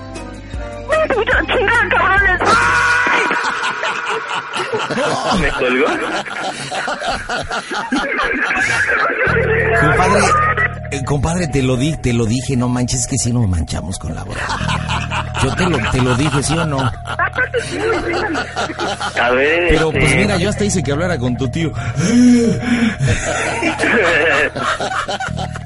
¿Me 5.40 5.50
colgó? 5.52 5.86
Compadre, 9.82 10.22
eh, 10.92 11.04
compadre, 11.06 11.48
te 11.48 11.62
lo 11.62 11.78
dije, 11.78 11.98
te 11.98 12.14
lo 12.14 12.26
dije, 12.26 12.56
no 12.56 12.68
manches, 12.70 13.02
es 13.02 13.08
que 13.08 13.18
si 13.18 13.32
nos 13.34 13.48
manchamos 13.48 13.98
con 13.98 14.14
la 14.14 14.24
broma. 14.24 14.73
Yo 15.44 15.56
te 15.56 15.70
lo, 15.70 15.78
te 15.92 16.02
lo 16.02 16.16
dije, 16.16 16.44
¿sí 16.44 16.58
o 16.58 16.66
no? 16.66 16.80
A 19.22 19.30
ver, 19.32 19.70
Pero 19.70 19.88
este... 19.88 20.00
pues 20.00 20.16
mira, 20.16 20.38
yo 20.38 20.50
hasta 20.50 20.66
hice 20.66 20.84
que 20.84 20.92
hablara 20.92 21.18
con 21.18 21.36
tu 21.38 21.48
tío. 21.50 21.72